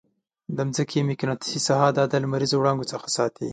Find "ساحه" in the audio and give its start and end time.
1.67-1.89